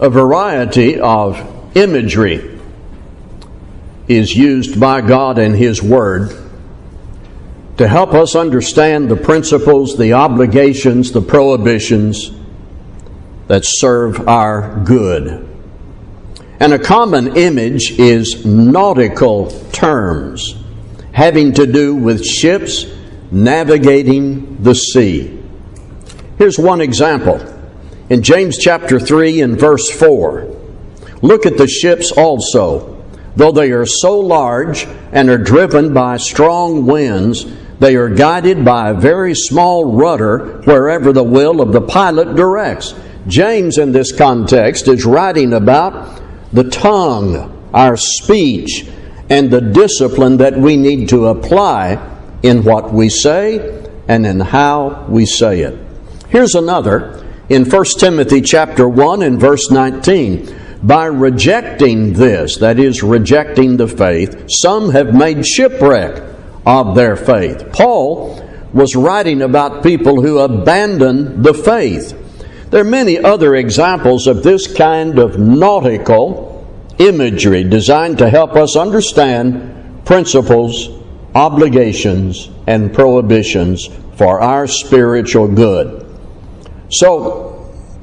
A 0.00 0.08
variety 0.08 1.00
of 1.00 1.76
imagery 1.76 2.58
is 4.06 4.34
used 4.34 4.78
by 4.78 5.00
God 5.00 5.38
and 5.38 5.56
His 5.56 5.82
Word 5.82 6.32
to 7.78 7.86
help 7.86 8.12
us 8.14 8.34
understand 8.34 9.08
the 9.08 9.16
principles, 9.16 9.96
the 9.96 10.12
obligations, 10.12 11.12
the 11.12 11.20
prohibitions 11.20 12.30
that 13.48 13.62
serve 13.64 14.28
our 14.28 14.82
good. 14.84 15.48
And 16.60 16.72
a 16.72 16.78
common 16.78 17.36
image 17.36 17.92
is 17.98 18.44
nautical 18.44 19.50
terms 19.70 20.56
having 21.12 21.52
to 21.52 21.66
do 21.66 21.96
with 21.96 22.24
ships 22.24 22.86
navigating 23.30 24.62
the 24.62 24.74
sea. 24.74 25.40
Here's 26.36 26.58
one 26.58 26.80
example. 26.80 27.57
In 28.10 28.22
James 28.22 28.56
chapter 28.56 28.98
3 28.98 29.42
and 29.42 29.60
verse 29.60 29.90
4, 29.90 30.56
look 31.20 31.44
at 31.44 31.58
the 31.58 31.68
ships 31.68 32.10
also. 32.10 33.04
Though 33.36 33.52
they 33.52 33.70
are 33.72 33.84
so 33.84 34.18
large 34.18 34.86
and 35.12 35.28
are 35.28 35.36
driven 35.36 35.92
by 35.92 36.16
strong 36.16 36.86
winds, 36.86 37.44
they 37.80 37.96
are 37.96 38.08
guided 38.08 38.64
by 38.64 38.88
a 38.88 38.94
very 38.94 39.34
small 39.34 39.92
rudder 39.92 40.62
wherever 40.64 41.12
the 41.12 41.22
will 41.22 41.60
of 41.60 41.72
the 41.72 41.82
pilot 41.82 42.34
directs. 42.34 42.94
James, 43.26 43.76
in 43.76 43.92
this 43.92 44.10
context, 44.10 44.88
is 44.88 45.04
writing 45.04 45.52
about 45.52 46.22
the 46.50 46.64
tongue, 46.64 47.70
our 47.74 47.98
speech, 47.98 48.88
and 49.28 49.50
the 49.50 49.60
discipline 49.60 50.38
that 50.38 50.56
we 50.56 50.78
need 50.78 51.10
to 51.10 51.26
apply 51.26 51.98
in 52.42 52.64
what 52.64 52.90
we 52.90 53.10
say 53.10 53.86
and 54.08 54.24
in 54.24 54.40
how 54.40 55.04
we 55.10 55.26
say 55.26 55.60
it. 55.60 55.78
Here's 56.30 56.54
another 56.54 57.17
in 57.48 57.64
1 57.64 57.84
Timothy 57.98 58.40
chapter 58.40 58.88
1 58.88 59.22
and 59.22 59.40
verse 59.40 59.70
19. 59.70 60.54
By 60.82 61.06
rejecting 61.06 62.12
this, 62.12 62.58
that 62.58 62.78
is, 62.78 63.02
rejecting 63.02 63.76
the 63.76 63.88
faith, 63.88 64.44
some 64.48 64.90
have 64.90 65.12
made 65.14 65.44
shipwreck 65.44 66.22
of 66.64 66.94
their 66.94 67.16
faith. 67.16 67.72
Paul 67.72 68.44
was 68.72 68.94
writing 68.94 69.42
about 69.42 69.82
people 69.82 70.22
who 70.22 70.38
abandon 70.38 71.42
the 71.42 71.54
faith. 71.54 72.14
There 72.70 72.82
are 72.82 72.88
many 72.88 73.18
other 73.18 73.56
examples 73.56 74.26
of 74.26 74.42
this 74.42 74.72
kind 74.72 75.18
of 75.18 75.38
nautical 75.38 76.66
imagery 76.98 77.64
designed 77.64 78.18
to 78.18 78.28
help 78.28 78.54
us 78.54 78.76
understand 78.76 80.04
principles, 80.04 80.90
obligations, 81.34 82.50
and 82.66 82.92
prohibitions 82.92 83.88
for 84.16 84.40
our 84.40 84.66
spiritual 84.66 85.48
good. 85.48 86.04
So, 86.90 87.47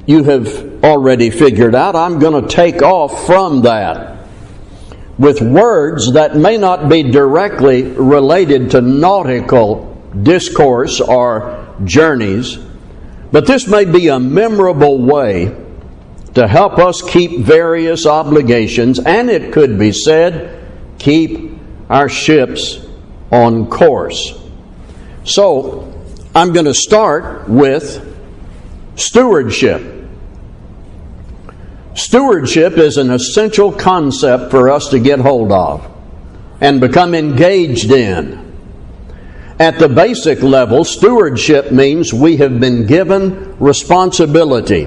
you 0.06 0.24
have 0.24 0.84
already 0.84 1.30
figured 1.30 1.74
out 1.74 1.96
I'm 1.96 2.18
going 2.18 2.42
to 2.42 2.48
take 2.48 2.82
off 2.82 3.26
from 3.26 3.62
that 3.62 4.16
with 5.18 5.40
words 5.40 6.12
that 6.12 6.36
may 6.36 6.56
not 6.58 6.88
be 6.88 7.02
directly 7.02 7.82
related 7.82 8.70
to 8.70 8.80
nautical 8.80 9.94
discourse 10.22 11.00
or 11.00 11.74
journeys, 11.84 12.58
but 13.32 13.46
this 13.46 13.66
may 13.66 13.84
be 13.84 14.08
a 14.08 14.20
memorable 14.20 14.98
way 14.98 15.54
to 16.34 16.46
help 16.46 16.78
us 16.78 17.00
keep 17.00 17.40
various 17.40 18.06
obligations, 18.06 18.98
and 18.98 19.30
it 19.30 19.52
could 19.52 19.78
be 19.78 19.90
said, 19.90 20.70
keep 20.98 21.58
our 21.88 22.10
ships 22.10 22.86
on 23.32 23.66
course. 23.68 24.38
So, 25.24 25.92
I'm 26.34 26.52
going 26.52 26.66
to 26.66 26.74
start 26.74 27.48
with 27.48 28.02
stewardship. 28.96 29.95
Stewardship 31.96 32.76
is 32.76 32.98
an 32.98 33.10
essential 33.10 33.72
concept 33.72 34.50
for 34.50 34.68
us 34.68 34.88
to 34.90 34.98
get 34.98 35.18
hold 35.18 35.50
of 35.50 35.90
and 36.60 36.78
become 36.78 37.14
engaged 37.14 37.90
in. 37.90 38.44
At 39.58 39.78
the 39.78 39.88
basic 39.88 40.42
level, 40.42 40.84
stewardship 40.84 41.72
means 41.72 42.12
we 42.12 42.36
have 42.36 42.60
been 42.60 42.86
given 42.86 43.58
responsibility, 43.58 44.86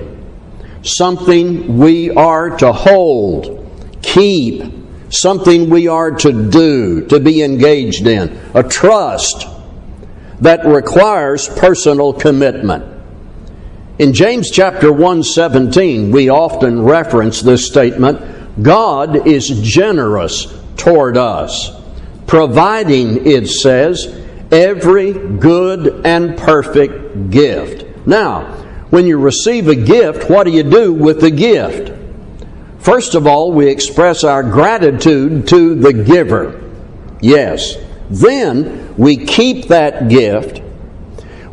something 0.84 1.80
we 1.80 2.12
are 2.12 2.56
to 2.58 2.72
hold, 2.72 3.68
keep, 4.04 4.72
something 5.10 5.72
we 5.72 5.88
are 5.88 6.12
to 6.12 6.52
do, 6.52 7.08
to 7.08 7.20
be 7.20 7.42
engaged 7.42 8.06
in, 8.06 8.40
a 8.54 8.62
trust 8.62 9.48
that 10.42 10.64
requires 10.64 11.50
personal 11.50 12.14
commitment. 12.14 12.99
In 14.00 14.14
James 14.14 14.50
chapter 14.50 14.94
1:17, 14.94 16.10
we 16.12 16.30
often 16.30 16.84
reference 16.84 17.42
this 17.42 17.68
statement, 17.68 18.18
God 18.62 19.28
is 19.28 19.50
generous 19.50 20.48
toward 20.78 21.18
us, 21.18 21.74
providing 22.26 23.28
it 23.28 23.50
says 23.50 24.08
every 24.54 25.12
good 25.12 26.00
and 26.06 26.38
perfect 26.38 27.30
gift. 27.30 27.84
Now, 28.06 28.46
when 28.90 29.06
you 29.06 29.18
receive 29.18 29.68
a 29.68 29.76
gift, 29.76 30.30
what 30.30 30.46
do 30.46 30.52
you 30.52 30.64
do 30.64 30.94
with 30.94 31.20
the 31.20 31.30
gift? 31.30 31.92
First 32.80 33.16
of 33.16 33.28
all, 33.28 33.52
we 33.52 33.68
express 33.68 34.24
our 34.24 34.44
gratitude 34.44 35.46
to 35.50 35.76
the 35.76 35.92
giver. 35.92 36.62
Yes. 37.20 37.76
Then 38.10 38.94
we 38.98 39.18
keep 39.18 39.68
that 39.68 40.08
gift 40.08 40.62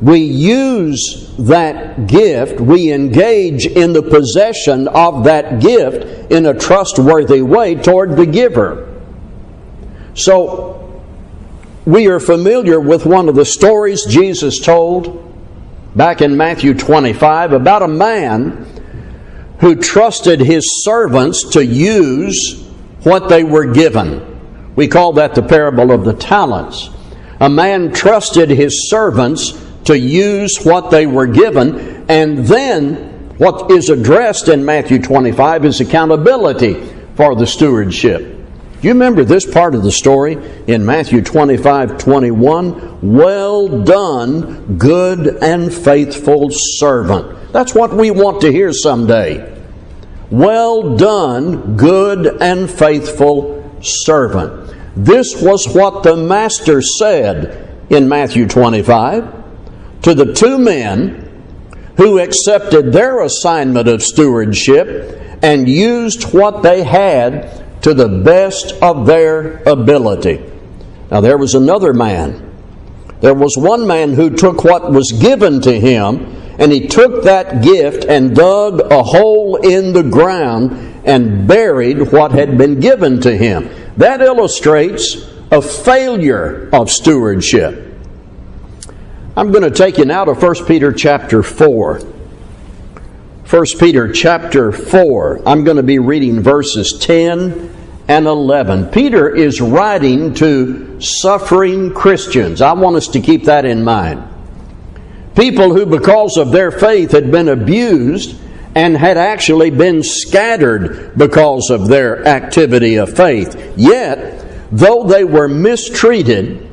we 0.00 0.20
use 0.20 1.34
that 1.38 2.06
gift, 2.06 2.60
we 2.60 2.92
engage 2.92 3.66
in 3.66 3.92
the 3.92 4.02
possession 4.02 4.88
of 4.88 5.24
that 5.24 5.60
gift 5.60 6.30
in 6.30 6.46
a 6.46 6.54
trustworthy 6.54 7.42
way 7.42 7.74
toward 7.76 8.16
the 8.16 8.26
giver. 8.26 8.92
So, 10.14 11.02
we 11.86 12.08
are 12.08 12.20
familiar 12.20 12.80
with 12.80 13.06
one 13.06 13.28
of 13.28 13.36
the 13.36 13.44
stories 13.44 14.04
Jesus 14.06 14.58
told 14.58 15.22
back 15.94 16.20
in 16.20 16.36
Matthew 16.36 16.74
25 16.74 17.52
about 17.52 17.82
a 17.82 17.88
man 17.88 18.66
who 19.60 19.76
trusted 19.76 20.40
his 20.40 20.84
servants 20.84 21.50
to 21.50 21.64
use 21.64 22.62
what 23.02 23.28
they 23.28 23.44
were 23.44 23.72
given. 23.72 24.74
We 24.74 24.88
call 24.88 25.14
that 25.14 25.34
the 25.34 25.42
parable 25.42 25.90
of 25.90 26.04
the 26.04 26.12
talents. 26.12 26.90
A 27.40 27.48
man 27.48 27.92
trusted 27.92 28.50
his 28.50 28.90
servants 28.90 29.65
to 29.86 29.98
use 29.98 30.58
what 30.62 30.90
they 30.90 31.06
were 31.06 31.26
given. 31.26 32.04
And 32.08 32.38
then 32.46 33.36
what 33.38 33.70
is 33.70 33.88
addressed 33.88 34.48
in 34.48 34.64
Matthew 34.64 35.00
25 35.00 35.64
is 35.64 35.80
accountability 35.80 36.84
for 37.16 37.34
the 37.34 37.46
stewardship. 37.46 38.34
You 38.82 38.90
remember 38.90 39.24
this 39.24 39.50
part 39.50 39.74
of 39.74 39.82
the 39.82 39.90
story 39.90 40.38
in 40.66 40.84
Matthew 40.84 41.22
25 41.22 41.98
21? 41.98 43.16
Well 43.16 43.82
done, 43.82 44.76
good 44.76 45.42
and 45.42 45.72
faithful 45.72 46.48
servant. 46.50 47.52
That's 47.52 47.74
what 47.74 47.94
we 47.94 48.10
want 48.10 48.42
to 48.42 48.52
hear 48.52 48.72
someday. 48.72 49.54
Well 50.30 50.96
done, 50.96 51.76
good 51.76 52.40
and 52.42 52.70
faithful 52.70 53.80
servant. 53.82 54.74
This 54.94 55.40
was 55.40 55.66
what 55.74 56.02
the 56.02 56.16
Master 56.16 56.82
said 56.82 57.84
in 57.90 58.08
Matthew 58.08 58.46
25 58.46 59.35
to 60.06 60.14
the 60.14 60.32
two 60.32 60.56
men 60.56 61.20
who 61.96 62.20
accepted 62.20 62.92
their 62.92 63.22
assignment 63.22 63.88
of 63.88 64.00
stewardship 64.00 65.20
and 65.42 65.68
used 65.68 66.32
what 66.32 66.62
they 66.62 66.84
had 66.84 67.82
to 67.82 67.92
the 67.92 68.22
best 68.22 68.70
of 68.80 69.04
their 69.04 69.64
ability. 69.64 70.40
Now, 71.10 71.20
there 71.20 71.36
was 71.36 71.56
another 71.56 71.92
man. 71.92 72.54
There 73.20 73.34
was 73.34 73.56
one 73.58 73.88
man 73.88 74.12
who 74.12 74.30
took 74.30 74.62
what 74.62 74.92
was 74.92 75.10
given 75.10 75.60
to 75.62 75.72
him 75.80 76.36
and 76.60 76.70
he 76.70 76.86
took 76.86 77.24
that 77.24 77.64
gift 77.64 78.04
and 78.04 78.32
dug 78.32 78.80
a 78.92 79.02
hole 79.02 79.56
in 79.56 79.92
the 79.92 80.04
ground 80.04 81.02
and 81.04 81.48
buried 81.48 82.12
what 82.12 82.30
had 82.30 82.56
been 82.56 82.78
given 82.78 83.20
to 83.22 83.36
him. 83.36 83.68
That 83.96 84.20
illustrates 84.20 85.16
a 85.50 85.60
failure 85.60 86.70
of 86.72 86.92
stewardship. 86.92 87.85
I'm 89.38 89.52
going 89.52 89.64
to 89.64 89.70
take 89.70 89.98
you 89.98 90.06
now 90.06 90.24
to 90.24 90.32
1 90.32 90.64
Peter 90.64 90.92
chapter 90.92 91.42
4. 91.42 91.98
1 91.98 93.64
Peter 93.78 94.10
chapter 94.10 94.72
4. 94.72 95.42
I'm 95.46 95.62
going 95.62 95.76
to 95.76 95.82
be 95.82 95.98
reading 95.98 96.40
verses 96.40 96.96
10 96.98 97.70
and 98.08 98.26
11. 98.26 98.86
Peter 98.86 99.28
is 99.28 99.60
writing 99.60 100.32
to 100.34 100.98
suffering 101.02 101.92
Christians. 101.92 102.62
I 102.62 102.72
want 102.72 102.96
us 102.96 103.08
to 103.08 103.20
keep 103.20 103.44
that 103.44 103.66
in 103.66 103.84
mind. 103.84 104.26
People 105.34 105.74
who, 105.74 105.84
because 105.84 106.38
of 106.38 106.50
their 106.50 106.70
faith, 106.70 107.10
had 107.10 107.30
been 107.30 107.50
abused 107.50 108.40
and 108.74 108.96
had 108.96 109.18
actually 109.18 109.68
been 109.68 110.02
scattered 110.02 111.12
because 111.18 111.68
of 111.68 111.88
their 111.88 112.26
activity 112.26 112.96
of 112.96 113.14
faith. 113.14 113.74
Yet, 113.76 114.70
though 114.72 115.04
they 115.04 115.24
were 115.24 115.46
mistreated, 115.46 116.65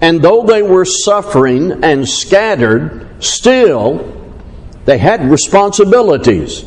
and 0.00 0.22
though 0.22 0.44
they 0.44 0.62
were 0.62 0.84
suffering 0.84 1.84
and 1.84 2.08
scattered, 2.08 3.08
still 3.22 4.14
they 4.84 4.98
had 4.98 5.30
responsibilities. 5.30 6.64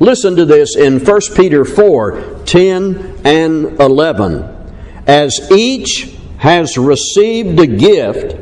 Listen 0.00 0.36
to 0.36 0.44
this 0.44 0.76
in 0.76 1.04
1 1.04 1.20
Peter 1.34 1.64
4 1.64 2.42
10 2.44 3.20
and 3.24 3.80
11. 3.80 4.54
As 5.06 5.50
each 5.50 6.14
has 6.38 6.78
received 6.78 7.58
a 7.58 7.66
gift, 7.66 8.36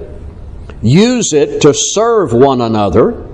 use 0.82 1.32
it 1.32 1.62
to 1.62 1.72
serve 1.72 2.32
one 2.32 2.60
another 2.60 3.26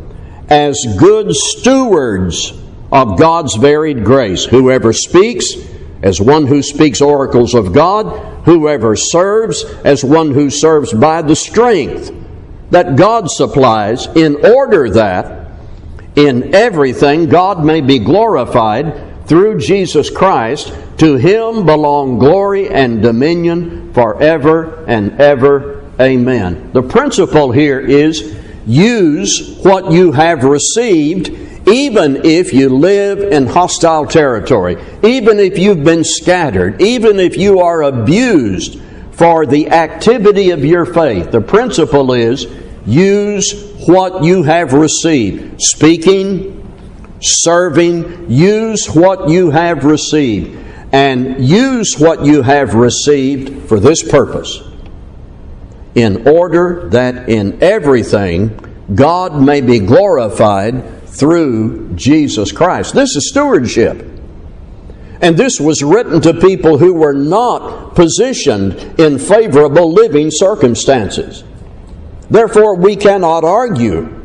as 0.48 0.78
good 0.98 1.32
stewards 1.32 2.52
of 2.92 3.18
God's 3.18 3.56
varied 3.56 4.04
grace. 4.04 4.44
Whoever 4.44 4.92
speaks, 4.92 5.54
as 6.02 6.20
one 6.20 6.46
who 6.46 6.62
speaks 6.62 7.00
oracles 7.00 7.54
of 7.54 7.72
God, 7.72 8.31
whoever 8.44 8.96
serves, 8.96 9.64
as 9.84 10.04
one 10.04 10.32
who 10.32 10.50
serves 10.50 10.92
by 10.92 11.22
the 11.22 11.36
strength 11.36 12.12
that 12.70 12.96
God 12.96 13.30
supplies, 13.30 14.06
in 14.06 14.44
order 14.44 14.90
that 14.90 15.50
in 16.16 16.54
everything 16.54 17.28
God 17.28 17.64
may 17.64 17.80
be 17.80 17.98
glorified 17.98 19.26
through 19.26 19.58
Jesus 19.58 20.10
Christ. 20.10 20.72
To 20.98 21.16
him 21.16 21.66
belong 21.66 22.18
glory 22.18 22.68
and 22.68 23.02
dominion 23.02 23.92
forever 23.92 24.84
and 24.86 25.20
ever. 25.20 25.84
Amen. 26.00 26.70
The 26.72 26.82
principle 26.82 27.50
here 27.50 27.80
is 27.80 28.38
use 28.66 29.58
what 29.62 29.90
you 29.90 30.12
have 30.12 30.44
received 30.44 31.28
even 31.72 32.24
if 32.24 32.52
you 32.52 32.68
live 32.68 33.20
in 33.20 33.46
hostile 33.46 34.06
territory, 34.06 34.76
even 35.02 35.40
if 35.40 35.58
you've 35.58 35.82
been 35.82 36.04
scattered, 36.04 36.80
even 36.82 37.18
if 37.18 37.36
you 37.38 37.60
are 37.60 37.82
abused 37.82 38.78
for 39.12 39.46
the 39.46 39.70
activity 39.70 40.50
of 40.50 40.64
your 40.64 40.84
faith. 40.84 41.30
The 41.30 41.40
principle 41.40 42.12
is 42.12 42.46
use 42.84 43.72
what 43.86 44.22
you 44.22 44.42
have 44.42 44.74
received. 44.74 45.62
Speaking, 45.62 46.58
serving, 47.20 48.30
use 48.30 48.86
what 48.88 49.30
you 49.30 49.50
have 49.50 49.84
received. 49.84 50.58
And 50.92 51.42
use 51.42 51.96
what 51.98 52.26
you 52.26 52.42
have 52.42 52.74
received 52.74 53.66
for 53.66 53.80
this 53.80 54.02
purpose 54.02 54.60
in 55.94 56.28
order 56.28 56.88
that 56.90 57.30
in 57.30 57.62
everything 57.62 58.58
God 58.94 59.40
may 59.40 59.62
be 59.62 59.78
glorified 59.78 61.01
through 61.12 61.94
Jesus 61.94 62.52
Christ. 62.52 62.94
This 62.94 63.14
is 63.16 63.28
stewardship. 63.28 64.08
And 65.20 65.36
this 65.36 65.60
was 65.60 65.82
written 65.82 66.20
to 66.22 66.34
people 66.34 66.78
who 66.78 66.94
were 66.94 67.12
not 67.12 67.94
positioned 67.94 68.74
in 68.98 69.18
favorable 69.18 69.92
living 69.92 70.30
circumstances. 70.30 71.44
Therefore, 72.28 72.76
we 72.76 72.96
cannot 72.96 73.44
argue 73.44 74.20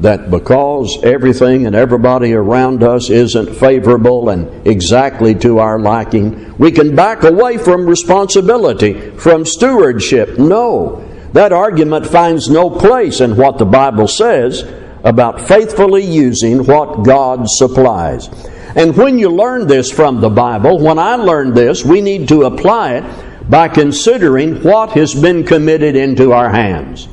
that 0.00 0.30
because 0.30 0.98
everything 1.02 1.64
and 1.64 1.74
everybody 1.74 2.34
around 2.34 2.82
us 2.82 3.08
isn't 3.08 3.54
favorable 3.54 4.28
and 4.28 4.66
exactly 4.66 5.34
to 5.36 5.58
our 5.58 5.78
liking, 5.78 6.54
we 6.58 6.70
can 6.70 6.94
back 6.94 7.22
away 7.22 7.56
from 7.56 7.86
responsibility, 7.86 9.10
from 9.16 9.46
stewardship. 9.46 10.38
No, 10.38 11.02
that 11.32 11.52
argument 11.52 12.06
finds 12.06 12.50
no 12.50 12.68
place 12.68 13.20
in 13.20 13.36
what 13.36 13.56
the 13.56 13.64
Bible 13.64 14.08
says 14.08 14.64
about 15.06 15.40
faithfully 15.40 16.04
using 16.04 16.66
what 16.66 17.04
God 17.04 17.48
supplies. 17.48 18.28
And 18.74 18.94
when 18.96 19.18
you 19.18 19.30
learn 19.30 19.68
this 19.68 19.90
from 19.90 20.20
the 20.20 20.28
Bible, 20.28 20.78
when 20.80 20.98
I 20.98 21.14
learned 21.14 21.54
this, 21.54 21.84
we 21.84 22.00
need 22.00 22.28
to 22.28 22.42
apply 22.42 22.96
it 22.96 23.48
by 23.48 23.68
considering 23.68 24.62
what 24.62 24.90
has 24.90 25.14
been 25.14 25.44
committed 25.44 25.94
into 25.94 26.32
our 26.32 26.50
hands. 26.50 27.08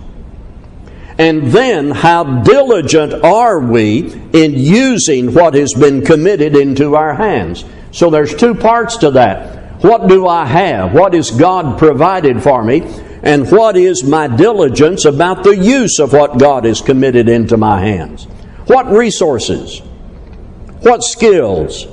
And 1.19 1.43
then, 1.51 1.91
how 1.91 2.41
diligent 2.41 3.13
are 3.23 3.59
we 3.59 4.11
in 4.33 4.53
using 4.53 5.31
what 5.33 5.53
has 5.53 5.73
been 5.73 6.03
committed 6.03 6.55
into 6.55 6.95
our 6.95 7.13
hands? 7.13 7.63
So, 7.91 8.09
there's 8.09 8.33
two 8.33 8.55
parts 8.55 8.97
to 8.97 9.11
that. 9.11 9.83
What 9.83 10.07
do 10.07 10.27
I 10.27 10.45
have? 10.45 10.93
What 10.93 11.13
has 11.13 11.29
God 11.29 11.77
provided 11.77 12.41
for 12.41 12.63
me? 12.63 12.79
And 13.23 13.49
what 13.49 13.77
is 13.77 14.03
my 14.03 14.27
diligence 14.27 15.05
about 15.05 15.43
the 15.43 15.55
use 15.55 15.99
of 15.99 16.11
what 16.11 16.37
God 16.37 16.65
has 16.65 16.81
committed 16.81 17.29
into 17.29 17.55
my 17.55 17.79
hands? 17.79 18.25
What 18.65 18.87
resources? 18.91 19.79
What 20.81 21.03
skills? 21.03 21.85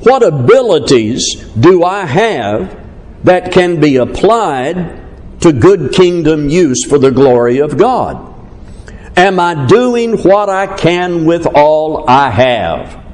What 0.00 0.22
abilities 0.22 1.34
do 1.58 1.82
I 1.82 2.06
have 2.06 2.78
that 3.24 3.50
can 3.50 3.80
be 3.80 3.96
applied 3.96 5.40
to 5.40 5.52
good 5.52 5.92
kingdom 5.92 6.48
use 6.48 6.84
for 6.84 6.98
the 6.98 7.10
glory 7.10 7.58
of 7.58 7.76
God? 7.76 8.24
Am 9.16 9.40
I 9.40 9.66
doing 9.66 10.22
what 10.22 10.48
I 10.48 10.76
can 10.76 11.24
with 11.24 11.44
all 11.46 12.08
I 12.08 12.30
have? 12.30 13.04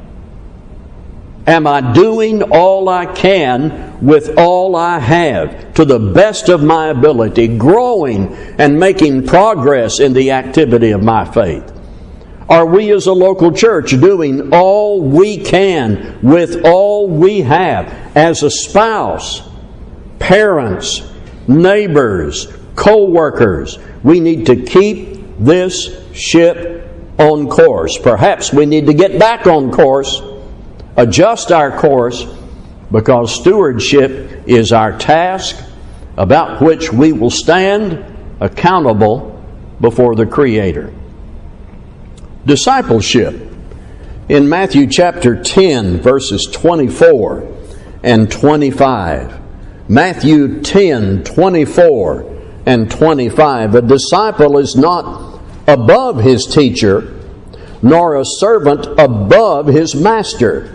Am 1.47 1.67
I 1.67 1.93
doing 1.93 2.43
all 2.43 2.89
I 2.89 3.05
can 3.05 4.01
with 4.01 4.39
all 4.39 4.77
I 4.77 4.99
have 4.99 5.75
to 5.75 5.85
the 5.85 5.99
best 5.99 6.49
of 6.49 6.63
my 6.63 6.89
ability, 6.89 7.59
growing 7.59 8.35
and 8.59 8.81
making 8.81 9.27
progress 9.27 10.01
in 10.01 10.15
the 10.15 10.31
activity 10.31 10.93
of 10.93 11.03
my 11.03 11.27
faith? 11.27 11.71
Are 12.49 12.65
we 12.65 12.91
as 12.93 13.07
a 13.07 13.13
local 13.13 13.53
church 13.53 13.91
doing 13.91 14.55
all 14.55 15.03
we 15.03 15.37
can 15.39 16.19
with 16.23 16.65
all 16.65 17.09
we 17.09 17.43
have 17.43 17.89
as 18.17 18.43
a 18.43 18.51
spouse, 18.51 19.47
parents, 20.19 21.11
neighbors, 21.47 22.55
co 22.75 23.05
workers? 23.05 23.79
We 24.03 24.21
need 24.21 24.47
to 24.47 24.57
keep 24.57 25.19
this 25.39 25.95
ship 26.15 26.89
on 27.19 27.49
course. 27.49 27.99
Perhaps 27.99 28.53
we 28.53 28.65
need 28.65 28.87
to 28.87 28.95
get 28.95 29.19
back 29.19 29.47
on 29.47 29.71
course 29.71 30.23
adjust 30.97 31.53
our 31.53 31.77
course 31.79 32.25
because 32.91 33.35
stewardship 33.35 34.45
is 34.47 34.73
our 34.73 34.97
task 34.99 35.57
about 36.17 36.63
which 36.63 36.93
we 36.93 37.13
will 37.13 37.31
stand 37.31 38.05
accountable 38.41 39.43
before 39.81 40.15
the 40.15 40.27
Creator. 40.27 40.93
Discipleship. 42.47 43.51
In 44.29 44.49
Matthew 44.49 44.87
chapter 44.87 45.43
10, 45.43 46.01
verses 46.01 46.49
24 46.51 47.53
and 48.03 48.31
25. 48.31 49.41
Matthew 49.89 50.63
10, 50.63 51.25
24 51.25 52.35
and 52.67 52.91
25. 52.91 53.75
A 53.75 53.83
disciple 53.83 54.59
is 54.59 54.77
not 54.77 55.41
above 55.67 56.21
his 56.21 56.47
teacher, 56.47 57.21
nor 57.83 58.17
a 58.17 58.25
servant 58.25 58.87
above 58.99 59.67
his 59.67 59.95
master. 59.95 60.74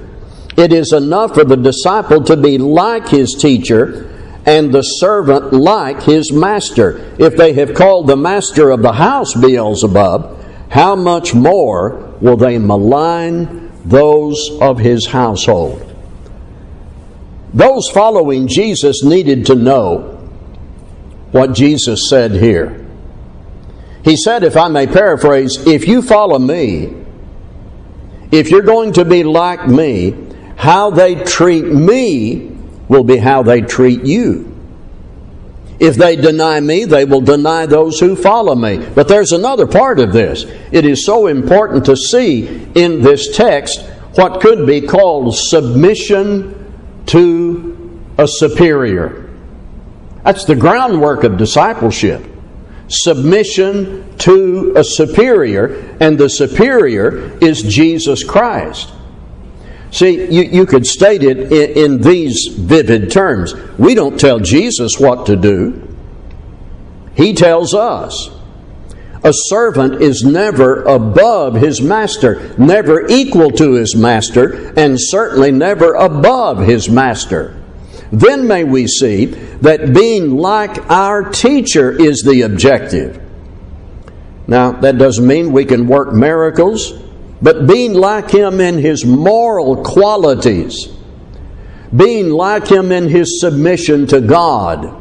It 0.57 0.73
is 0.73 0.93
enough 0.93 1.35
for 1.35 1.45
the 1.45 1.57
disciple 1.57 2.23
to 2.25 2.35
be 2.35 2.57
like 2.57 3.07
his 3.07 3.33
teacher 3.33 4.09
and 4.45 4.73
the 4.73 4.81
servant 4.81 5.53
like 5.53 6.03
his 6.03 6.31
master. 6.31 7.15
If 7.19 7.37
they 7.37 7.53
have 7.53 7.73
called 7.73 8.07
the 8.07 8.15
master 8.15 8.71
of 8.71 8.81
the 8.81 8.93
house 8.93 9.33
Beelzebub, 9.33 10.69
how 10.69 10.95
much 10.95 11.33
more 11.33 12.15
will 12.21 12.37
they 12.37 12.57
malign 12.57 13.71
those 13.85 14.49
of 14.61 14.79
his 14.79 15.07
household? 15.07 15.85
Those 17.53 17.89
following 17.89 18.47
Jesus 18.47 19.03
needed 19.03 19.47
to 19.47 19.55
know 19.55 20.29
what 21.31 21.53
Jesus 21.53 22.09
said 22.09 22.31
here. 22.31 22.85
He 24.03 24.15
said, 24.15 24.43
if 24.43 24.55
I 24.55 24.67
may 24.67 24.87
paraphrase, 24.87 25.57
if 25.67 25.87
you 25.87 26.01
follow 26.01 26.39
me, 26.39 26.95
if 28.31 28.49
you're 28.49 28.61
going 28.61 28.93
to 28.93 29.05
be 29.05 29.23
like 29.23 29.67
me, 29.67 30.28
how 30.59 30.89
they 30.89 31.15
treat 31.15 31.63
me 31.63 32.51
will 32.89 33.05
be 33.05 33.15
how 33.15 33.41
they 33.41 33.61
treat 33.61 34.03
you. 34.03 34.45
If 35.79 35.95
they 35.95 36.17
deny 36.17 36.59
me, 36.59 36.83
they 36.83 37.05
will 37.05 37.21
deny 37.21 37.65
those 37.65 37.97
who 37.97 38.17
follow 38.17 38.55
me. 38.55 38.85
But 38.93 39.07
there's 39.07 39.31
another 39.31 39.65
part 39.65 40.01
of 40.01 40.11
this. 40.11 40.43
It 40.73 40.83
is 40.83 41.05
so 41.05 41.27
important 41.27 41.85
to 41.85 41.95
see 41.95 42.67
in 42.75 43.01
this 43.01 43.37
text 43.37 43.85
what 44.15 44.41
could 44.41 44.67
be 44.67 44.81
called 44.81 45.33
submission 45.33 46.75
to 47.05 48.01
a 48.17 48.27
superior. 48.27 49.29
That's 50.25 50.43
the 50.43 50.57
groundwork 50.57 51.23
of 51.23 51.37
discipleship. 51.37 52.21
Submission 52.89 54.17
to 54.17 54.73
a 54.75 54.83
superior, 54.83 55.95
and 56.01 56.17
the 56.17 56.27
superior 56.27 57.37
is 57.39 57.61
Jesus 57.61 58.25
Christ. 58.25 58.91
See, 59.91 60.31
you, 60.31 60.43
you 60.43 60.65
could 60.65 60.85
state 60.85 61.23
it 61.23 61.51
in, 61.51 61.93
in 61.93 62.01
these 62.01 62.47
vivid 62.47 63.11
terms. 63.11 63.55
We 63.77 63.95
don't 63.95 64.19
tell 64.19 64.39
Jesus 64.39 64.99
what 64.99 65.25
to 65.27 65.35
do, 65.35 65.87
He 67.15 67.33
tells 67.33 67.73
us. 67.73 68.31
A 69.21 69.33
servant 69.33 70.01
is 70.01 70.23
never 70.23 70.81
above 70.83 71.55
his 71.55 71.81
master, 71.81 72.55
never 72.57 73.05
equal 73.07 73.51
to 73.51 73.73
his 73.73 73.93
master, 73.93 74.71
and 74.77 74.95
certainly 74.97 75.51
never 75.51 75.93
above 75.93 76.59
his 76.59 76.89
master. 76.89 77.61
Then 78.13 78.47
may 78.47 78.63
we 78.63 78.87
see 78.87 79.25
that 79.25 79.93
being 79.93 80.37
like 80.37 80.89
our 80.89 81.29
teacher 81.29 81.91
is 81.91 82.21
the 82.21 82.43
objective. 82.43 83.21
Now, 84.47 84.71
that 84.71 84.97
doesn't 84.97 85.27
mean 85.27 85.51
we 85.51 85.65
can 85.65 85.85
work 85.85 86.13
miracles 86.13 86.93
but 87.41 87.67
being 87.67 87.93
like 87.93 88.31
Him 88.31 88.59
in 88.59 88.77
His 88.77 89.05
moral 89.05 89.83
qualities, 89.83 90.87
being 91.95 92.29
like 92.29 92.67
Him 92.67 92.91
in 92.91 93.07
His 93.07 93.39
submission 93.39 94.07
to 94.07 94.21
God, 94.21 94.95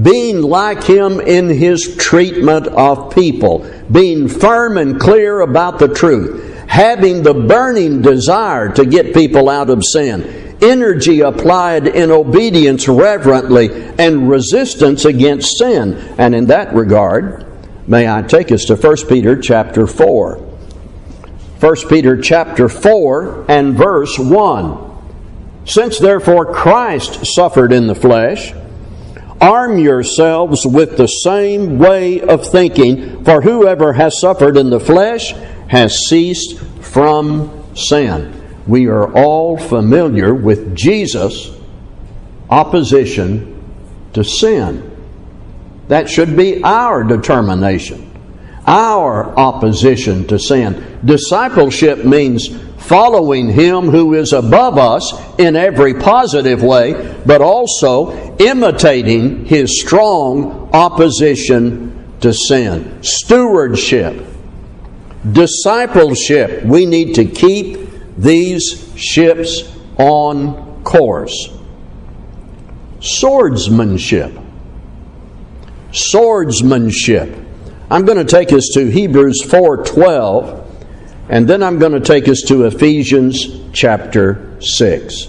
being 0.00 0.40
like 0.40 0.82
Him 0.82 1.20
in 1.20 1.48
His 1.48 1.96
treatment 1.96 2.66
of 2.68 3.14
people, 3.14 3.70
being 3.90 4.28
firm 4.28 4.78
and 4.78 4.98
clear 4.98 5.40
about 5.40 5.78
the 5.78 5.88
truth, 5.88 6.66
having 6.68 7.22
the 7.22 7.34
burning 7.34 8.02
desire 8.02 8.72
to 8.72 8.84
get 8.84 9.14
people 9.14 9.48
out 9.48 9.70
of 9.70 9.84
sin, 9.84 10.56
energy 10.62 11.20
applied 11.20 11.86
in 11.86 12.10
obedience 12.10 12.88
reverently, 12.88 13.68
and 13.98 14.28
resistance 14.28 15.04
against 15.04 15.58
sin. 15.58 15.94
And 16.18 16.34
in 16.34 16.46
that 16.46 16.74
regard, 16.74 17.46
may 17.86 18.08
I 18.08 18.22
take 18.22 18.50
us 18.50 18.64
to 18.64 18.76
1 18.76 18.96
Peter 19.08 19.36
chapter 19.36 19.86
4. 19.86 20.43
1 21.64 21.88
Peter 21.88 22.20
chapter 22.20 22.68
4 22.68 23.46
and 23.48 23.74
verse 23.74 24.18
1. 24.18 25.64
Since 25.64 25.98
therefore 25.98 26.52
Christ 26.52 27.24
suffered 27.24 27.72
in 27.72 27.86
the 27.86 27.94
flesh, 27.94 28.52
arm 29.40 29.78
yourselves 29.78 30.66
with 30.66 30.98
the 30.98 31.06
same 31.06 31.78
way 31.78 32.20
of 32.20 32.46
thinking, 32.46 33.24
for 33.24 33.40
whoever 33.40 33.94
has 33.94 34.20
suffered 34.20 34.58
in 34.58 34.68
the 34.68 34.78
flesh 34.78 35.32
has 35.68 36.06
ceased 36.06 36.58
from 36.82 37.64
sin. 37.74 38.38
We 38.66 38.88
are 38.88 39.10
all 39.14 39.56
familiar 39.56 40.34
with 40.34 40.76
Jesus' 40.76 41.50
opposition 42.50 43.64
to 44.12 44.22
sin. 44.22 44.94
That 45.88 46.10
should 46.10 46.36
be 46.36 46.62
our 46.62 47.04
determination, 47.04 48.03
our 48.66 49.36
opposition 49.38 50.26
to 50.28 50.38
sin. 50.38 50.98
Discipleship 51.04 52.04
means 52.04 52.48
following 52.78 53.48
Him 53.48 53.88
who 53.88 54.14
is 54.14 54.32
above 54.32 54.78
us 54.78 55.12
in 55.38 55.56
every 55.56 55.94
positive 55.94 56.62
way, 56.62 57.16
but 57.24 57.40
also 57.40 58.36
imitating 58.36 59.44
His 59.46 59.80
strong 59.80 60.70
opposition 60.72 62.16
to 62.20 62.32
sin. 62.32 63.02
Stewardship 63.02 64.34
discipleship. 65.32 66.64
We 66.64 66.86
need 66.86 67.14
to 67.14 67.24
keep 67.24 67.88
these 68.16 68.92
ships 68.96 69.62
on 69.98 70.82
course. 70.82 71.50
Swordsmanship. 73.00 74.32
Swordsmanship. 75.92 77.43
I'm 77.90 78.04
going 78.04 78.18
to 78.18 78.24
take 78.24 78.52
us 78.52 78.70
to 78.74 78.90
Hebrews 78.90 79.42
4:12 79.42 80.62
and 81.28 81.48
then 81.48 81.62
I'm 81.62 81.78
going 81.78 81.92
to 81.92 82.00
take 82.00 82.28
us 82.28 82.42
to 82.48 82.64
Ephesians 82.64 83.48
chapter 83.72 84.56
6. 84.60 85.28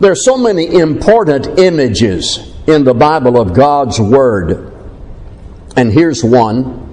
There 0.00 0.12
are 0.12 0.16
so 0.16 0.36
many 0.36 0.66
important 0.74 1.58
images 1.58 2.52
in 2.66 2.84
the 2.84 2.94
Bible 2.94 3.40
of 3.40 3.54
God's 3.54 4.00
word. 4.00 4.72
And 5.76 5.92
here's 5.92 6.24
one 6.24 6.88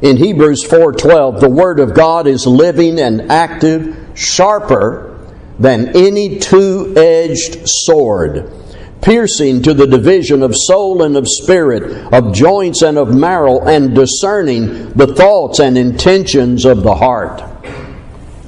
in 0.00 0.16
Hebrews 0.16 0.64
4:12, 0.64 1.40
the 1.40 1.48
word 1.48 1.80
of 1.80 1.92
God 1.92 2.28
is 2.28 2.46
living 2.46 3.00
and 3.00 3.32
active, 3.32 3.96
sharper 4.14 5.18
than 5.58 5.96
any 5.96 6.38
two-edged 6.38 7.62
sword, 7.64 8.52
piercing 9.00 9.62
to 9.62 9.74
the 9.74 9.86
division 9.86 10.42
of 10.42 10.54
soul 10.54 11.02
and 11.02 11.16
of 11.16 11.26
spirit, 11.26 12.12
of 12.12 12.32
joints 12.32 12.82
and 12.82 12.98
of 12.98 13.14
marrow, 13.14 13.60
and 13.60 13.94
discerning 13.94 14.90
the 14.92 15.06
thoughts 15.06 15.60
and 15.60 15.78
intentions 15.78 16.64
of 16.64 16.82
the 16.82 16.94
heart. 16.94 17.42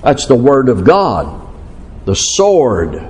That's 0.02 0.26
the 0.26 0.34
word 0.34 0.68
of 0.68 0.84
God, 0.84 1.48
the 2.04 2.16
sword 2.16 3.06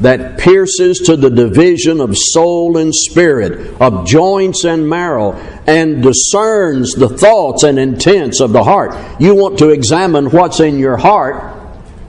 that 0.00 0.38
pierces 0.38 0.98
to 0.98 1.16
the 1.16 1.30
division 1.30 2.00
of 2.00 2.16
soul 2.16 2.76
and 2.76 2.94
spirit, 2.94 3.80
of 3.80 4.06
joints 4.06 4.64
and 4.64 4.88
marrow, 4.88 5.32
and 5.66 6.02
discerns 6.02 6.94
the 6.94 7.08
thoughts 7.08 7.62
and 7.62 7.78
intents 7.78 8.40
of 8.40 8.52
the 8.52 8.64
heart. 8.64 9.20
You 9.20 9.34
want 9.34 9.58
to 9.58 9.70
examine 9.70 10.30
what's 10.30 10.60
in 10.60 10.78
your 10.78 10.96
heart, 10.96 11.56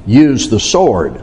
use 0.07 0.49
the 0.49 0.59
sword. 0.59 1.22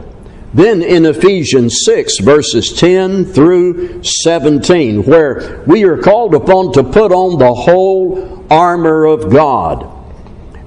Then 0.53 0.81
in 0.81 1.05
Ephesians 1.05 1.83
6, 1.85 2.19
verses 2.19 2.73
10 2.73 3.25
through 3.25 4.03
17, 4.03 5.03
where 5.03 5.63
we 5.65 5.83
are 5.85 5.97
called 5.97 6.35
upon 6.35 6.73
to 6.73 6.83
put 6.83 7.11
on 7.11 7.39
the 7.39 7.53
whole 7.53 8.45
armor 8.49 9.05
of 9.05 9.31
God 9.31 10.01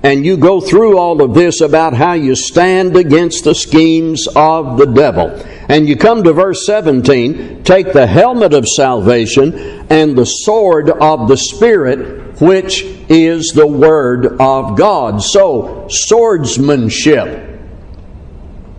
and 0.05 0.27
you 0.27 0.37
go 0.37 0.61
through 0.61 0.99
all 0.99 1.23
of 1.23 1.33
this 1.33 1.63
about 1.63 1.95
how 1.95 2.13
you 2.13 2.37
stand 2.37 2.95
against 2.95 3.45
the 3.45 3.55
schemes 3.55 4.29
of 4.37 4.77
the 4.77 4.85
devil. 4.85 5.31
And 5.71 5.89
you 5.89 5.97
come 5.97 6.23
to 6.25 6.35
verse 6.35 6.67
17 6.67 7.65
take 7.65 7.95
the 7.95 8.07
helmet 8.07 8.53
of 8.53 8.69
salvation 8.69 9.87
and 9.89 10.15
the 10.15 10.27
sword 10.27 10.91
of 10.91 11.27
the 11.27 11.39
Spirit, 11.39 12.39
which 12.39 12.83
is 13.09 13.53
the 13.55 13.67
Word 13.67 14.39
of 14.39 14.77
God. 14.77 15.23
So, 15.23 15.87
swordsmanship. 15.89 17.54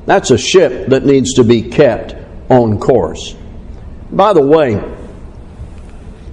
That's 0.05 0.31
a 0.31 0.37
ship 0.37 0.87
that 0.87 1.05
needs 1.05 1.33
to 1.33 1.43
be 1.43 1.63
kept 1.63 2.15
on 2.49 2.79
course. 2.79 3.35
By 4.11 4.33
the 4.33 4.45
way, 4.45 4.81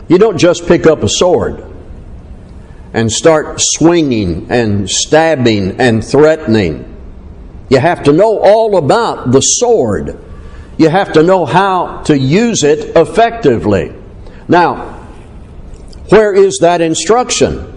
you 0.08 0.18
don't 0.18 0.38
just 0.38 0.66
pick 0.66 0.86
up 0.86 1.02
a 1.02 1.08
sword 1.08 1.64
and 2.92 3.10
start 3.10 3.56
swinging 3.58 4.50
and 4.50 4.88
stabbing 4.88 5.80
and 5.80 6.04
threatening. 6.04 6.88
You 7.70 7.78
have 7.78 8.02
to 8.04 8.12
know 8.12 8.38
all 8.38 8.76
about 8.76 9.32
the 9.32 9.40
sword. 9.40 10.18
You 10.76 10.90
have 10.90 11.14
to 11.14 11.22
know 11.22 11.46
how 11.46 12.02
to 12.02 12.18
use 12.18 12.64
it 12.64 12.94
effectively. 12.96 13.94
Now, 14.48 15.06
where 16.10 16.34
is 16.34 16.58
that 16.60 16.82
instruction? 16.82 17.68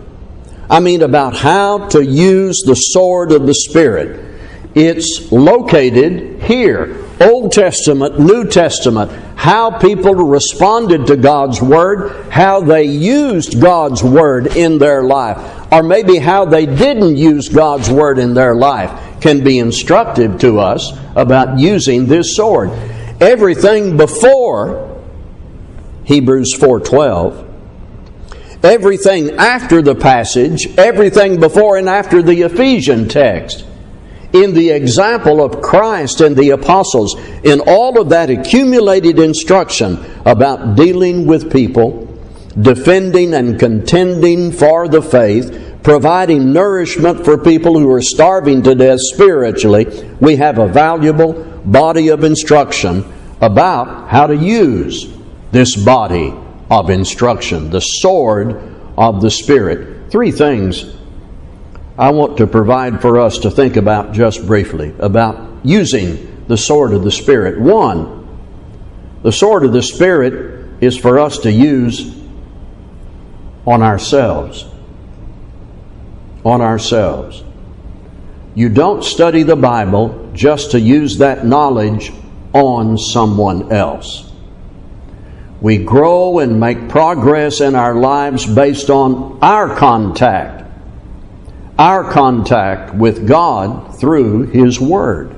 I 0.69 0.81
mean, 0.81 1.01
about 1.01 1.37
how 1.37 1.87
to 1.89 2.03
use 2.03 2.63
the 2.65 2.75
sword 2.75 3.31
of 3.31 3.45
the 3.45 3.53
Spirit. 3.53 4.34
It's 4.75 5.31
located 5.31 6.43
here 6.43 7.01
Old 7.21 7.53
Testament, 7.53 8.19
New 8.19 8.43
Testament, 8.43 9.09
how 9.37 9.71
people 9.71 10.13
responded 10.13 11.07
to 11.07 11.15
God's 11.15 11.61
Word, 11.61 12.29
how 12.29 12.59
they 12.59 12.83
used 12.83 13.61
God's 13.61 14.03
Word 14.03 14.47
in 14.57 14.77
their 14.77 15.03
life, 15.03 15.37
or 15.71 15.81
maybe 15.81 16.17
how 16.17 16.43
they 16.43 16.65
didn't 16.65 17.15
use 17.15 17.47
God's 17.47 17.89
Word 17.89 18.19
in 18.19 18.33
their 18.33 18.53
life 18.53 19.21
can 19.21 19.45
be 19.45 19.59
instructive 19.59 20.39
to 20.39 20.59
us 20.59 20.91
about 21.15 21.57
using 21.57 22.05
this 22.05 22.35
sword. 22.35 22.69
Everything 23.21 23.95
before 23.95 25.01
Hebrews 26.03 26.53
4:12 26.53 27.43
everything 28.63 29.29
after 29.37 29.79
the 29.83 29.93
passage, 29.93 30.67
everything 30.77 31.39
before 31.39 31.77
and 31.77 31.87
after 31.87 32.23
the 32.23 32.41
Ephesian 32.41 33.07
text 33.07 33.63
in 34.35 34.53
the 34.53 34.71
example 34.71 35.41
of 35.41 35.61
Christ 35.61 36.19
and 36.19 36.35
the 36.35 36.49
apostles, 36.49 37.15
in 37.43 37.61
all 37.61 37.99
of 37.99 38.09
that 38.09 38.29
accumulated 38.29 39.17
instruction 39.17 40.03
about 40.25 40.75
dealing 40.75 41.25
with 41.25 41.51
people, 41.51 42.19
defending 42.59 43.33
and 43.33 43.57
contending 43.57 44.51
for 44.51 44.87
the 44.89 45.01
faith, 45.01 45.79
providing 45.83 46.51
nourishment 46.51 47.23
for 47.23 47.37
people 47.37 47.79
who 47.79 47.89
are 47.89 48.01
starving 48.01 48.61
to 48.63 48.75
death 48.75 48.99
spiritually, 49.13 49.85
we 50.19 50.35
have 50.35 50.57
a 50.57 50.67
valuable 50.67 51.33
body 51.65 52.09
of 52.09 52.23
instruction 52.23 53.05
about 53.39 54.09
how 54.09 54.27
to 54.27 54.35
use 54.35 55.07
this 55.51 55.75
body 55.75 56.33
of 56.69 56.89
instruction, 56.89 57.69
the 57.69 57.79
sword 57.79 58.75
of 58.97 59.21
the 59.21 59.31
Spirit. 59.31 60.11
Three 60.11 60.31
things 60.31 60.95
I 61.97 62.11
want 62.11 62.37
to 62.37 62.47
provide 62.47 63.01
for 63.01 63.19
us 63.19 63.39
to 63.39 63.51
think 63.51 63.77
about 63.77 64.11
just 64.11 64.45
briefly 64.45 64.93
about 64.99 65.65
using 65.65 66.45
the 66.47 66.57
sword 66.57 66.93
of 66.93 67.03
the 67.03 67.11
Spirit. 67.11 67.59
One, 67.59 68.27
the 69.23 69.31
sword 69.31 69.63
of 69.63 69.71
the 69.71 69.81
Spirit 69.81 70.83
is 70.83 70.97
for 70.97 71.19
us 71.19 71.39
to 71.39 71.51
use 71.51 72.13
on 73.65 73.81
ourselves. 73.81 74.65
On 76.43 76.61
ourselves. 76.61 77.43
You 78.55 78.69
don't 78.69 79.03
study 79.03 79.43
the 79.43 79.55
Bible 79.55 80.31
just 80.33 80.71
to 80.71 80.79
use 80.79 81.17
that 81.19 81.45
knowledge 81.45 82.11
on 82.53 82.97
someone 82.97 83.71
else. 83.71 84.31
We 85.61 85.77
grow 85.77 86.39
and 86.39 86.59
make 86.59 86.89
progress 86.89 87.61
in 87.61 87.73
our 87.73 87.95
lives 87.95 88.45
based 88.45 88.89
on 88.89 89.39
our 89.41 89.73
contact 89.75 90.64
our 91.77 92.09
contact 92.11 92.93
with 92.93 93.27
God 93.27 93.99
through 93.99 94.47
His 94.47 94.79
Word. 94.79 95.35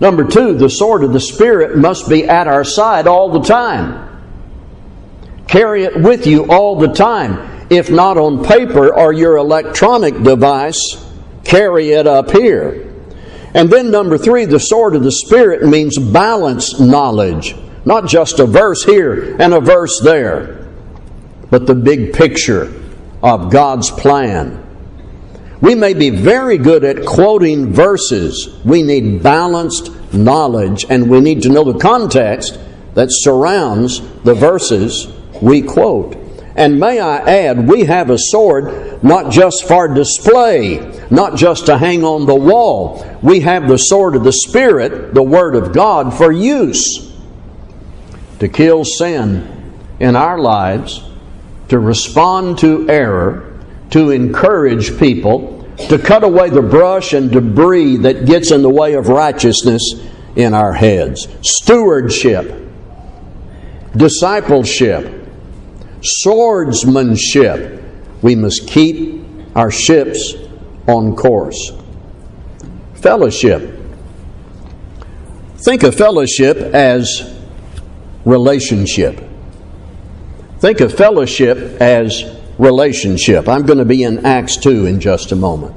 Number 0.00 0.24
two, 0.24 0.54
the 0.54 0.68
sword 0.68 1.04
of 1.04 1.12
the 1.12 1.20
Spirit 1.20 1.76
must 1.76 2.08
be 2.08 2.24
at 2.24 2.48
our 2.48 2.64
side 2.64 3.06
all 3.06 3.30
the 3.30 3.42
time. 3.42 4.08
Carry 5.46 5.84
it 5.84 5.96
with 5.96 6.26
you 6.26 6.50
all 6.50 6.76
the 6.76 6.92
time. 6.92 7.66
If 7.70 7.90
not 7.90 8.18
on 8.18 8.44
paper 8.44 8.92
or 8.92 9.12
your 9.12 9.36
electronic 9.36 10.22
device, 10.22 11.04
carry 11.44 11.92
it 11.92 12.06
up 12.06 12.30
here. 12.32 12.92
And 13.54 13.70
then, 13.70 13.90
number 13.90 14.18
three, 14.18 14.44
the 14.46 14.58
sword 14.58 14.96
of 14.96 15.02
the 15.02 15.12
Spirit 15.12 15.62
means 15.62 15.98
balanced 15.98 16.80
knowledge, 16.80 17.54
not 17.84 18.08
just 18.08 18.40
a 18.40 18.46
verse 18.46 18.82
here 18.84 19.36
and 19.40 19.54
a 19.54 19.60
verse 19.60 20.00
there, 20.02 20.68
but 21.50 21.66
the 21.66 21.74
big 21.74 22.14
picture 22.14 22.72
of 23.22 23.52
God's 23.52 23.90
plan. 23.90 24.58
We 25.62 25.76
may 25.76 25.94
be 25.94 26.10
very 26.10 26.58
good 26.58 26.82
at 26.82 27.06
quoting 27.06 27.72
verses. 27.72 28.48
We 28.64 28.82
need 28.82 29.22
balanced 29.22 30.12
knowledge, 30.12 30.84
and 30.90 31.08
we 31.08 31.20
need 31.20 31.42
to 31.42 31.50
know 31.50 31.62
the 31.62 31.78
context 31.78 32.58
that 32.94 33.08
surrounds 33.10 34.00
the 34.24 34.34
verses 34.34 35.06
we 35.40 35.62
quote. 35.62 36.16
And 36.56 36.80
may 36.80 36.98
I 36.98 37.18
add, 37.18 37.68
we 37.68 37.84
have 37.84 38.10
a 38.10 38.18
sword 38.18 39.02
not 39.04 39.30
just 39.30 39.66
for 39.66 39.86
display, 39.86 41.00
not 41.10 41.36
just 41.36 41.66
to 41.66 41.78
hang 41.78 42.02
on 42.02 42.26
the 42.26 42.34
wall. 42.34 43.18
We 43.22 43.40
have 43.40 43.68
the 43.68 43.78
sword 43.78 44.16
of 44.16 44.24
the 44.24 44.32
Spirit, 44.32 45.14
the 45.14 45.22
Word 45.22 45.54
of 45.54 45.72
God, 45.72 46.12
for 46.12 46.32
use 46.32 47.16
to 48.40 48.48
kill 48.48 48.84
sin 48.84 49.72
in 50.00 50.16
our 50.16 50.40
lives, 50.40 51.04
to 51.68 51.78
respond 51.78 52.58
to 52.58 52.90
error, 52.90 53.51
to 53.92 54.10
encourage 54.10 54.98
people, 54.98 55.66
to 55.88 55.98
cut 55.98 56.24
away 56.24 56.50
the 56.50 56.62
brush 56.62 57.12
and 57.12 57.30
debris 57.30 57.98
that 57.98 58.26
gets 58.26 58.50
in 58.50 58.62
the 58.62 58.70
way 58.70 58.94
of 58.94 59.08
righteousness 59.08 59.94
in 60.34 60.54
our 60.54 60.72
heads. 60.72 61.28
Stewardship, 61.42 62.68
discipleship, 63.96 65.28
swordsmanship. 66.02 67.82
We 68.22 68.34
must 68.34 68.66
keep 68.66 69.24
our 69.54 69.70
ships 69.70 70.34
on 70.88 71.14
course. 71.14 71.72
Fellowship. 72.94 73.78
Think 75.58 75.82
of 75.82 75.94
fellowship 75.94 76.56
as 76.56 77.34
relationship. 78.24 79.20
Think 80.60 80.80
of 80.80 80.94
fellowship 80.94 81.58
as 81.80 82.41
relationship. 82.58 83.48
I'm 83.48 83.66
going 83.66 83.78
to 83.78 83.84
be 83.84 84.02
in 84.02 84.24
Acts 84.24 84.56
2 84.56 84.86
in 84.86 85.00
just 85.00 85.32
a 85.32 85.36
moment. 85.36 85.74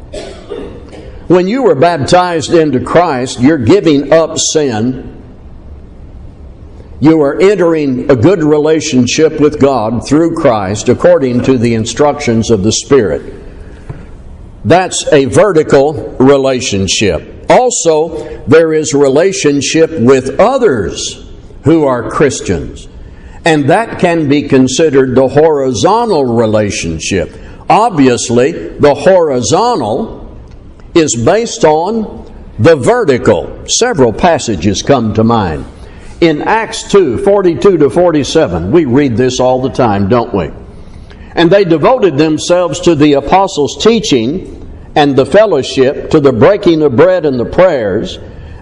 When 1.27 1.48
you 1.48 1.63
were 1.63 1.75
baptized 1.75 2.53
into 2.53 2.79
Christ, 2.79 3.39
you're 3.39 3.58
giving 3.58 4.13
up 4.13 4.38
sin 4.38 5.15
you 7.01 7.22
are 7.22 7.39
entering 7.41 8.10
a 8.10 8.15
good 8.15 8.41
relationship 8.41 9.41
with 9.41 9.60
God 9.60 10.08
through 10.08 10.36
Christ 10.36 10.88
according 10.88 11.44
to 11.44 11.58
the 11.58 11.74
instructions 11.74 12.50
of 12.50 12.63
the 12.63 12.72
Spirit. 12.72 13.34
That's 14.63 15.05
a 15.12 15.25
vertical 15.25 16.15
relationship. 16.17 17.46
Also, 17.50 18.44
there 18.46 18.74
is 18.74 18.94
relationship 18.94 19.91
with 19.91 20.39
others 20.39 21.29
who 21.65 21.84
are 21.84 22.10
Christians. 22.10 22.88
And 23.45 23.69
that 23.69 23.99
can 23.99 24.27
be 24.27 24.43
considered 24.43 25.15
the 25.15 25.27
horizontal 25.27 26.25
relationship. 26.25 27.31
Obviously, 27.69 28.51
the 28.79 28.95
horizontal 28.95 30.35
is 30.95 31.15
based 31.15 31.63
on 31.63 32.25
the 32.57 32.75
vertical. 32.75 33.65
Several 33.67 34.11
passages 34.11 34.81
come 34.81 35.13
to 35.13 35.23
mind 35.23 35.65
in 36.21 36.41
Acts 36.41 36.89
2 36.89 37.19
42 37.19 37.77
to 37.77 37.89
47. 37.89 38.71
We 38.71 38.85
read 38.85 39.17
this 39.17 39.39
all 39.39 39.61
the 39.61 39.69
time, 39.69 40.09
don't 40.09 40.33
we? 40.33 40.49
And 41.33 41.51
they 41.51 41.65
devoted 41.65 42.17
themselves 42.17 42.79
to 42.81 42.95
the 42.95 43.13
apostles' 43.13 43.83
teaching 43.83 44.61
and 44.95 45.15
the 45.15 45.25
fellowship, 45.25 46.09
to 46.11 46.21
the 46.21 46.31
breaking 46.31 46.81
of 46.81 46.95
bread 46.95 47.25
and 47.25 47.37
the 47.37 47.45
prayers. 47.45 48.17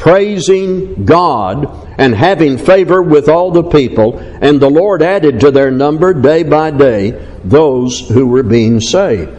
praising 0.00 1.04
God 1.04 1.86
and 1.98 2.14
having 2.14 2.56
favor 2.56 3.02
with 3.02 3.28
all 3.28 3.50
the 3.50 3.62
people. 3.62 4.18
And 4.18 4.58
the 4.58 4.70
Lord 4.70 5.02
added 5.02 5.40
to 5.40 5.50
their 5.50 5.70
number 5.70 6.14
day 6.14 6.42
by 6.42 6.70
day 6.70 7.10
those 7.44 8.08
who 8.08 8.26
were 8.26 8.42
being 8.42 8.80
saved. 8.80 9.30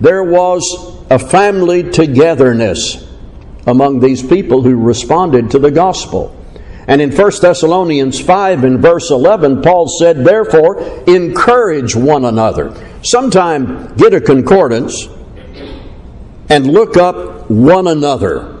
There 0.00 0.24
was 0.24 1.04
a 1.10 1.18
family 1.18 1.90
togetherness 1.90 3.06
among 3.66 4.00
these 4.00 4.22
people 4.22 4.62
who 4.62 4.76
responded 4.76 5.50
to 5.50 5.58
the 5.58 5.70
gospel. 5.70 6.34
And 6.88 7.02
in 7.02 7.14
1 7.14 7.32
Thessalonians 7.42 8.18
5 8.18 8.64
and 8.64 8.78
verse 8.78 9.10
11, 9.10 9.60
Paul 9.60 9.86
said, 9.98 10.24
Therefore, 10.24 10.80
encourage 11.06 11.94
one 11.94 12.24
another. 12.24 12.74
Sometime 13.02 13.94
get 13.96 14.14
a 14.14 14.20
concordance 14.22 15.08
and 16.48 16.66
look 16.72 16.96
up 16.96 17.50
one 17.50 17.88
another 17.88 18.55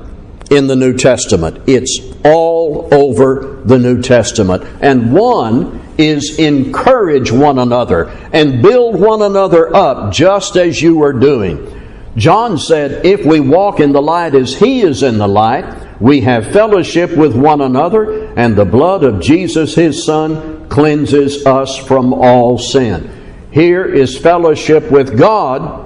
in 0.50 0.66
the 0.66 0.76
New 0.76 0.96
Testament. 0.96 1.62
It's 1.66 2.00
all 2.24 2.88
over 2.92 3.60
the 3.64 3.78
New 3.78 4.02
Testament. 4.02 4.62
And 4.80 5.12
one 5.12 5.82
is 5.98 6.38
encourage 6.38 7.32
one 7.32 7.58
another 7.58 8.08
and 8.32 8.62
build 8.62 9.00
one 9.00 9.22
another 9.22 9.74
up 9.74 10.12
just 10.12 10.56
as 10.56 10.80
you 10.80 11.02
are 11.02 11.12
doing. 11.12 11.72
John 12.16 12.58
said, 12.58 13.04
If 13.04 13.26
we 13.26 13.40
walk 13.40 13.80
in 13.80 13.92
the 13.92 14.02
light 14.02 14.34
as 14.34 14.54
he 14.54 14.82
is 14.82 15.02
in 15.02 15.18
the 15.18 15.28
light, 15.28 16.00
we 16.00 16.22
have 16.22 16.52
fellowship 16.52 17.16
with 17.16 17.34
one 17.34 17.60
another, 17.60 18.32
and 18.36 18.54
the 18.54 18.64
blood 18.64 19.02
of 19.04 19.20
Jesus, 19.20 19.74
his 19.74 20.04
Son, 20.04 20.68
cleanses 20.68 21.46
us 21.46 21.76
from 21.76 22.12
all 22.12 22.58
sin. 22.58 23.10
Here 23.50 23.84
is 23.84 24.18
fellowship 24.18 24.90
with 24.90 25.18
God, 25.18 25.85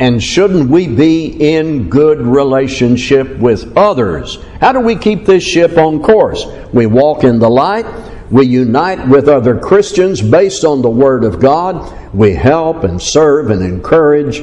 and 0.00 0.22
shouldn't 0.22 0.70
we 0.70 0.88
be 0.88 1.26
in 1.26 1.90
good 1.90 2.22
relationship 2.22 3.36
with 3.36 3.76
others? 3.76 4.38
How 4.58 4.72
do 4.72 4.80
we 4.80 4.96
keep 4.96 5.26
this 5.26 5.44
ship 5.44 5.76
on 5.76 6.02
course? 6.02 6.46
We 6.72 6.86
walk 6.86 7.22
in 7.22 7.38
the 7.38 7.50
light. 7.50 7.84
We 8.30 8.46
unite 8.46 9.06
with 9.08 9.28
other 9.28 9.58
Christians 9.58 10.22
based 10.22 10.64
on 10.64 10.80
the 10.80 10.88
Word 10.88 11.22
of 11.22 11.38
God. 11.38 12.14
We 12.14 12.32
help 12.32 12.82
and 12.82 13.00
serve 13.00 13.50
and 13.50 13.62
encourage 13.62 14.38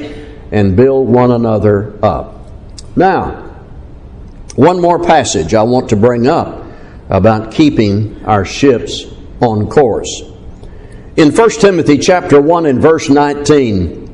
and 0.52 0.76
build 0.76 1.08
one 1.08 1.32
another 1.32 1.98
up. 2.04 2.36
Now, 2.94 3.44
one 4.54 4.80
more 4.80 5.02
passage 5.02 5.54
I 5.54 5.64
want 5.64 5.88
to 5.88 5.96
bring 5.96 6.28
up 6.28 6.66
about 7.08 7.50
keeping 7.50 8.24
our 8.24 8.44
ships 8.44 9.06
on 9.40 9.68
course. 9.68 10.22
In 11.16 11.34
1 11.34 11.50
Timothy 11.50 11.98
chapter 11.98 12.40
1 12.40 12.66
and 12.66 12.80
verse 12.80 13.08
19, 13.08 14.07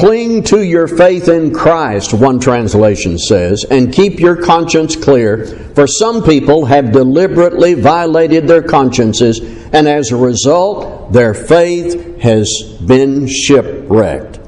Cling 0.00 0.44
to 0.44 0.62
your 0.62 0.88
faith 0.88 1.28
in 1.28 1.52
Christ, 1.52 2.14
one 2.14 2.40
translation 2.40 3.18
says, 3.18 3.66
and 3.70 3.92
keep 3.92 4.18
your 4.18 4.34
conscience 4.34 4.96
clear, 4.96 5.44
for 5.74 5.86
some 5.86 6.22
people 6.22 6.64
have 6.64 6.90
deliberately 6.90 7.74
violated 7.74 8.48
their 8.48 8.62
consciences, 8.62 9.40
and 9.74 9.86
as 9.86 10.10
a 10.10 10.16
result, 10.16 11.12
their 11.12 11.34
faith 11.34 12.18
has 12.18 12.50
been 12.86 13.26
shipwrecked. 13.26 14.40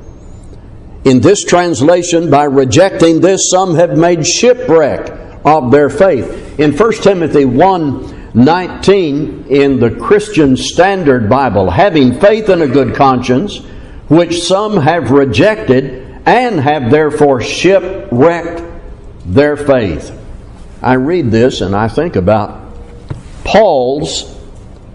In 1.05 1.21
this 1.21 1.45
translation, 1.45 2.31
by 2.31 2.45
rejecting 2.45 3.21
this, 3.21 3.51
some 3.51 3.75
have 3.75 3.99
made 3.99 4.27
shipwreck 4.27 5.11
of 5.45 5.71
their 5.71 5.91
faith. 5.91 6.59
In 6.59 6.75
1 6.75 6.93
Timothy 7.03 7.45
1 7.45 8.33
19, 8.35 9.45
in 9.51 9.81
the 9.81 9.91
Christian 9.91 10.57
Standard 10.57 11.29
Bible, 11.29 11.69
having 11.69 12.19
faith 12.19 12.49
and 12.49 12.63
a 12.63 12.69
good 12.69 12.95
conscience, 12.95 13.61
which 14.13 14.43
some 14.43 14.77
have 14.77 15.11
rejected 15.11 16.21
and 16.27 16.61
have 16.61 16.91
therefore 16.91 17.41
shipwrecked 17.41 18.63
their 19.25 19.57
faith. 19.57 20.13
I 20.83 20.95
read 20.97 21.31
this 21.31 21.63
and 21.63 21.75
I 21.75 21.89
think 21.89 22.17
about 22.17 22.75
Paul's 23.43 24.39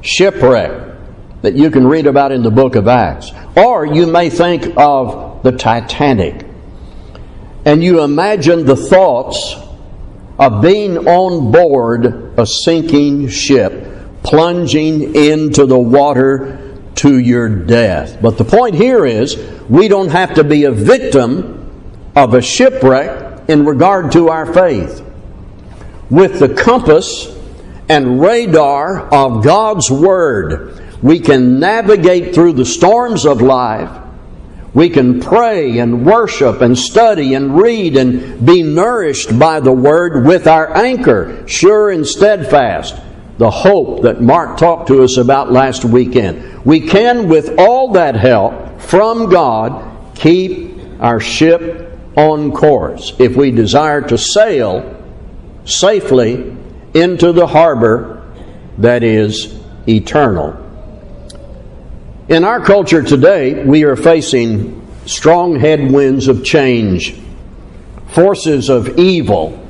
shipwreck 0.02 1.00
that 1.42 1.56
you 1.56 1.72
can 1.72 1.88
read 1.88 2.06
about 2.06 2.32
in 2.32 2.44
the 2.44 2.52
book 2.52 2.76
of 2.76 2.88
Acts. 2.88 3.32
Or 3.56 3.88
you 3.88 4.06
may 4.06 4.30
think 4.30 4.78
of 4.78 5.42
the 5.42 5.52
Titanic. 5.52 6.46
And 7.66 7.84
you 7.84 8.04
imagine 8.04 8.68
the 8.68 8.76
thoughts 8.76 9.56
of 10.38 10.62
being 10.62 11.08
on 11.08 11.52
board 11.52 12.36
a 12.38 12.46
sinking 12.46 13.30
ship, 13.30 13.84
plunging 14.22 15.16
into 15.16 15.66
the 15.66 15.80
water 15.80 16.67
to 16.98 17.20
your 17.20 17.50
death. 17.50 18.18
But 18.22 18.38
the 18.38 18.44
point 18.44 18.76
here 18.76 19.06
is 19.06 19.38
we 19.70 19.88
don't 19.88 20.10
have 20.10 20.36
to 20.36 20.44
be 20.44 20.66
a 20.66 20.72
victim 20.72 22.12
of 22.16 22.34
a 22.34 22.42
shipwreck 22.42 23.50
in 23.50 23.66
regard 23.66 24.12
to 24.14 24.30
our 24.30 24.52
faith. 24.52 25.04
With 26.10 26.40
the 26.40 26.54
compass 26.54 27.36
and 27.90 28.20
radar 28.22 29.08
of 29.14 29.44
God's 29.44 29.90
Word, 29.90 30.82
we 31.02 31.20
can 31.20 31.60
navigate 31.60 32.34
through 32.34 32.54
the 32.54 32.66
storms 32.66 33.26
of 33.26 33.42
life. 33.42 34.04
We 34.74 34.90
can 34.90 35.20
pray 35.20 35.80
and 35.80 36.06
worship 36.06 36.62
and 36.62 36.78
study 36.78 37.34
and 37.34 37.58
read 37.58 37.98
and 37.98 38.46
be 38.46 38.64
nourished 38.64 39.38
by 39.38 39.60
the 39.60 39.72
Word 39.72 40.26
with 40.26 40.48
our 40.48 40.76
anchor, 40.76 41.48
sure 41.48 41.90
and 41.90 42.06
steadfast. 42.06 42.96
The 43.38 43.52
hope 43.52 44.02
that 44.02 44.22
Mark 44.22 44.58
talked 44.58 44.88
to 44.88 45.04
us 45.04 45.18
about 45.18 45.52
last 45.52 45.86
weekend. 45.86 46.66
We 46.66 46.82
can, 46.82 47.30
with 47.30 47.60
all 47.60 47.92
that 47.94 48.16
help 48.16 48.82
from 48.82 49.30
God, 49.30 50.16
keep 50.16 50.80
our 51.00 51.20
ship 51.20 51.92
on 52.16 52.52
course 52.52 53.14
if 53.20 53.36
we 53.36 53.52
desire 53.52 54.02
to 54.02 54.18
sail 54.18 54.96
safely 55.66 56.56
into 56.96 57.32
the 57.32 57.46
harbor 57.46 58.28
that 58.80 59.04
is 59.04 59.60
eternal. 59.88 60.64
In 62.28 62.44
our 62.44 62.60
culture 62.60 63.04
today, 63.04 63.64
we 63.64 63.84
are 63.84 63.96
facing 63.96 64.86
strong 65.06 65.60
headwinds 65.60 66.28
of 66.28 66.44
change, 66.44 67.16
forces 68.08 68.70
of 68.70 68.98
evil, 68.98 69.64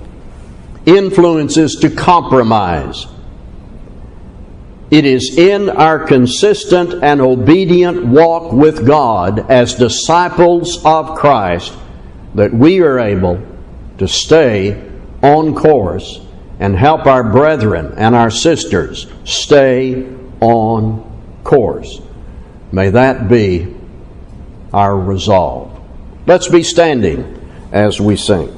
influences 0.85 1.75
to 1.81 1.89
compromise. 1.89 3.05
It 4.89 5.05
is 5.05 5.37
in 5.37 5.69
our 5.69 5.99
consistent 5.99 7.03
and 7.03 7.19
obedient 7.19 8.05
walk 8.05 8.53
with 8.53 8.87
God 8.87 9.51
as 9.51 9.75
disciples 9.75 10.83
of 10.85 11.17
Christ 11.17 11.73
that 12.35 12.53
we 12.53 12.79
are 12.81 12.99
able 12.99 13.41
to 13.97 14.07
stay 14.07 14.81
on 15.21 15.55
course 15.55 16.21
and 16.59 16.75
help 16.75 17.05
our 17.05 17.23
brethren 17.23 17.93
and 17.97 18.15
our 18.15 18.31
sisters 18.31 19.07
stay 19.25 20.07
on 20.39 21.03
course. 21.43 22.01
May 22.71 22.89
that 22.91 23.27
be 23.27 23.75
our 24.73 24.97
resolve. 24.97 25.81
Let's 26.25 26.47
be 26.47 26.63
standing 26.63 27.33
as 27.71 27.99
we 27.99 28.15
sing. 28.15 28.56